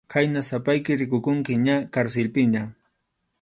Khayna 0.13 0.41
sapayki 0.49 0.91
rikukunki 1.01 1.53
ña 1.67 1.75
karsilpiña. 1.93 2.63